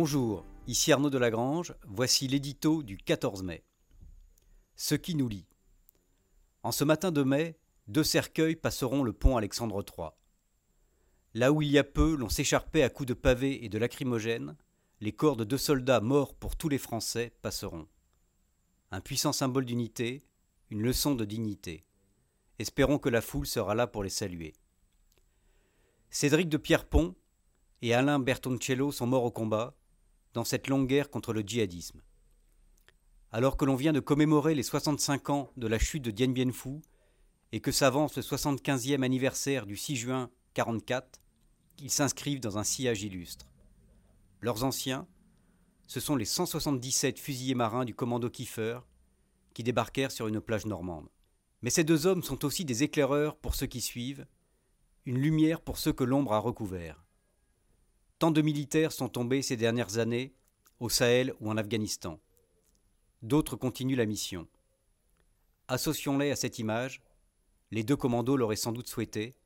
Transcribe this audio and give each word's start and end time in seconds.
Bonjour, 0.00 0.44
ici 0.68 0.92
Arnaud 0.92 1.10
de 1.10 1.18
Lagrange, 1.18 1.74
voici 1.84 2.28
l'édito 2.28 2.84
du 2.84 2.98
14 2.98 3.42
mai. 3.42 3.64
Ce 4.76 4.94
qui 4.94 5.16
nous 5.16 5.26
lie. 5.26 5.48
En 6.62 6.70
ce 6.70 6.84
matin 6.84 7.10
de 7.10 7.24
mai, 7.24 7.58
deux 7.88 8.04
cercueils 8.04 8.54
passeront 8.54 9.02
le 9.02 9.12
pont 9.12 9.36
Alexandre 9.36 9.84
III. 9.84 10.10
Là 11.34 11.50
où 11.50 11.62
il 11.62 11.72
y 11.72 11.78
a 11.78 11.82
peu 11.82 12.14
l'on 12.14 12.28
s'écharpait 12.28 12.84
à 12.84 12.90
coups 12.90 13.08
de 13.08 13.14
pavés 13.14 13.64
et 13.64 13.68
de 13.68 13.76
lacrymogènes, 13.76 14.54
les 15.00 15.10
corps 15.10 15.34
de 15.34 15.42
deux 15.42 15.58
soldats 15.58 16.00
morts 16.00 16.32
pour 16.32 16.54
tous 16.54 16.68
les 16.68 16.78
Français 16.78 17.32
passeront. 17.42 17.88
Un 18.92 19.00
puissant 19.00 19.32
symbole 19.32 19.64
d'unité, 19.64 20.22
une 20.70 20.82
leçon 20.82 21.16
de 21.16 21.24
dignité. 21.24 21.84
Espérons 22.60 23.00
que 23.00 23.08
la 23.08 23.20
foule 23.20 23.48
sera 23.48 23.74
là 23.74 23.88
pour 23.88 24.04
les 24.04 24.10
saluer. 24.10 24.54
Cédric 26.08 26.48
de 26.48 26.56
Pierrepont 26.56 27.16
et 27.82 27.94
Alain 27.94 28.20
Bertoncello 28.20 28.92
sont 28.92 29.08
morts 29.08 29.24
au 29.24 29.32
combat 29.32 29.74
dans 30.38 30.44
cette 30.44 30.68
longue 30.68 30.86
guerre 30.86 31.10
contre 31.10 31.32
le 31.32 31.40
djihadisme. 31.40 32.00
Alors 33.32 33.56
que 33.56 33.64
l'on 33.64 33.74
vient 33.74 33.92
de 33.92 33.98
commémorer 33.98 34.54
les 34.54 34.62
65 34.62 35.30
ans 35.30 35.50
de 35.56 35.66
la 35.66 35.80
chute 35.80 36.04
de 36.04 36.12
Dien 36.12 36.28
Bien 36.28 36.52
Phu 36.52 36.80
et 37.50 37.58
que 37.58 37.72
s'avance 37.72 38.14
le 38.14 38.22
75e 38.22 39.02
anniversaire 39.02 39.66
du 39.66 39.76
6 39.76 39.96
juin 39.96 40.30
44, 40.54 41.20
ils 41.80 41.90
s'inscrivent 41.90 42.38
dans 42.38 42.56
un 42.56 42.62
sillage 42.62 43.02
illustre. 43.02 43.50
Leurs 44.40 44.62
anciens, 44.62 45.08
ce 45.88 45.98
sont 45.98 46.14
les 46.14 46.24
177 46.24 47.18
fusiliers 47.18 47.56
marins 47.56 47.84
du 47.84 47.96
commando 47.96 48.30
Kiefer 48.30 48.78
qui 49.54 49.64
débarquèrent 49.64 50.12
sur 50.12 50.28
une 50.28 50.40
plage 50.40 50.66
normande. 50.66 51.08
Mais 51.62 51.70
ces 51.70 51.82
deux 51.82 52.06
hommes 52.06 52.22
sont 52.22 52.44
aussi 52.44 52.64
des 52.64 52.84
éclaireurs 52.84 53.36
pour 53.36 53.56
ceux 53.56 53.66
qui 53.66 53.80
suivent, 53.80 54.24
une 55.04 55.18
lumière 55.18 55.60
pour 55.60 55.78
ceux 55.78 55.92
que 55.92 56.04
l'ombre 56.04 56.32
a 56.32 56.38
recouverts. 56.38 57.07
Tant 58.18 58.32
de 58.32 58.42
militaires 58.42 58.90
sont 58.90 59.08
tombés 59.08 59.42
ces 59.42 59.56
dernières 59.56 59.98
années, 59.98 60.34
au 60.80 60.88
Sahel 60.88 61.34
ou 61.40 61.50
en 61.50 61.56
Afghanistan. 61.56 62.18
D'autres 63.22 63.54
continuent 63.54 63.96
la 63.96 64.06
mission. 64.06 64.48
Associons-les 65.68 66.32
à 66.32 66.36
cette 66.36 66.58
image, 66.58 67.00
les 67.70 67.84
deux 67.84 67.96
commandos 67.96 68.36
l'auraient 68.36 68.56
sans 68.56 68.72
doute 68.72 68.88
souhaité. 68.88 69.36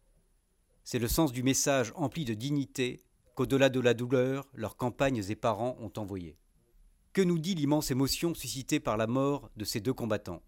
C'est 0.84 0.98
le 0.98 1.08
sens 1.08 1.32
du 1.32 1.42
message 1.42 1.92
empli 1.96 2.24
de 2.24 2.32
dignité 2.32 3.02
qu'au-delà 3.34 3.68
de 3.68 3.80
la 3.80 3.92
douleur, 3.92 4.48
leurs 4.54 4.76
campagnes 4.76 5.22
et 5.28 5.36
parents 5.36 5.76
ont 5.80 5.92
envoyé. 5.98 6.38
Que 7.12 7.22
nous 7.22 7.38
dit 7.38 7.54
l'immense 7.54 7.90
émotion 7.90 8.34
suscitée 8.34 8.80
par 8.80 8.96
la 8.96 9.06
mort 9.06 9.50
de 9.56 9.66
ces 9.66 9.80
deux 9.80 9.92
combattants? 9.92 10.42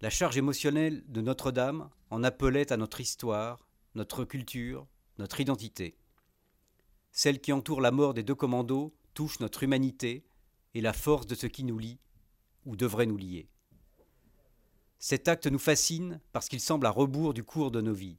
La 0.00 0.08
charge 0.08 0.38
émotionnelle 0.38 1.04
de 1.08 1.20
Notre-Dame 1.20 1.90
en 2.08 2.24
appelait 2.24 2.72
à 2.72 2.78
notre 2.78 3.02
histoire, 3.02 3.66
notre 3.94 4.24
culture, 4.24 4.86
notre 5.18 5.40
identité. 5.40 5.98
Celle 7.16 7.40
qui 7.40 7.52
entoure 7.52 7.80
la 7.80 7.92
mort 7.92 8.12
des 8.12 8.24
deux 8.24 8.34
commandos 8.34 8.92
touche 9.14 9.38
notre 9.38 9.62
humanité 9.62 10.26
et 10.74 10.80
la 10.80 10.92
force 10.92 11.28
de 11.28 11.36
ce 11.36 11.46
qui 11.46 11.62
nous 11.62 11.78
lie, 11.78 12.00
ou 12.66 12.74
devrait 12.74 13.06
nous 13.06 13.16
lier. 13.16 13.48
Cet 14.98 15.28
acte 15.28 15.46
nous 15.46 15.60
fascine 15.60 16.20
parce 16.32 16.48
qu'il 16.48 16.58
semble 16.58 16.86
à 16.86 16.90
rebours 16.90 17.32
du 17.32 17.44
cours 17.44 17.70
de 17.70 17.80
nos 17.80 17.94
vies. 17.94 18.18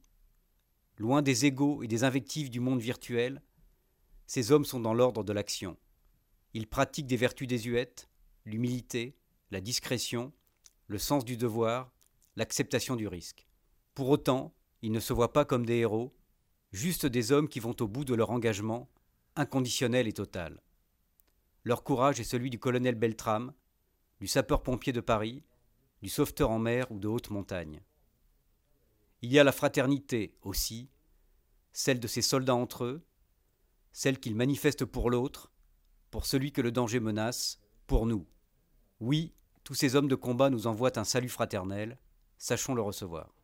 Loin 0.96 1.20
des 1.20 1.44
égaux 1.44 1.82
et 1.82 1.88
des 1.88 2.04
invectives 2.04 2.48
du 2.48 2.58
monde 2.58 2.80
virtuel, 2.80 3.42
ces 4.26 4.50
hommes 4.50 4.64
sont 4.64 4.80
dans 4.80 4.94
l'ordre 4.94 5.24
de 5.24 5.32
l'action. 5.34 5.76
Ils 6.54 6.66
pratiquent 6.66 7.06
des 7.06 7.18
vertus 7.18 7.46
désuètes, 7.46 8.08
l'humilité, 8.46 9.14
la 9.50 9.60
discrétion, 9.60 10.32
le 10.86 10.96
sens 10.96 11.26
du 11.26 11.36
devoir, 11.36 11.92
l'acceptation 12.34 12.96
du 12.96 13.08
risque. 13.08 13.46
Pour 13.94 14.08
autant, 14.08 14.54
ils 14.80 14.92
ne 14.92 15.00
se 15.00 15.12
voient 15.12 15.34
pas 15.34 15.44
comme 15.44 15.66
des 15.66 15.76
héros, 15.76 16.16
juste 16.76 17.06
des 17.06 17.32
hommes 17.32 17.48
qui 17.48 17.58
vont 17.58 17.74
au 17.80 17.88
bout 17.88 18.04
de 18.04 18.14
leur 18.14 18.30
engagement, 18.30 18.88
inconditionnel 19.34 20.06
et 20.06 20.12
total. 20.12 20.62
Leur 21.64 21.82
courage 21.82 22.20
est 22.20 22.24
celui 22.24 22.50
du 22.50 22.58
colonel 22.58 22.94
Beltrame, 22.94 23.52
du 24.20 24.26
sapeur-pompier 24.26 24.92
de 24.92 25.00
Paris, 25.00 25.42
du 26.02 26.08
sauveteur 26.08 26.50
en 26.50 26.58
mer 26.58 26.90
ou 26.92 26.98
de 26.98 27.08
haute 27.08 27.30
montagne. 27.30 27.82
Il 29.22 29.32
y 29.32 29.38
a 29.38 29.44
la 29.44 29.52
fraternité 29.52 30.36
aussi, 30.42 30.90
celle 31.72 31.98
de 31.98 32.06
ces 32.06 32.22
soldats 32.22 32.54
entre 32.54 32.84
eux, 32.84 33.06
celle 33.92 34.20
qu'ils 34.20 34.36
manifestent 34.36 34.84
pour 34.84 35.10
l'autre, 35.10 35.50
pour 36.10 36.26
celui 36.26 36.52
que 36.52 36.60
le 36.60 36.72
danger 36.72 37.00
menace, 37.00 37.58
pour 37.86 38.06
nous. 38.06 38.26
Oui, 39.00 39.34
tous 39.64 39.74
ces 39.74 39.96
hommes 39.96 40.08
de 40.08 40.14
combat 40.14 40.50
nous 40.50 40.66
envoient 40.66 40.98
un 40.98 41.04
salut 41.04 41.28
fraternel, 41.28 41.98
sachons 42.38 42.74
le 42.74 42.82
recevoir. 42.82 43.35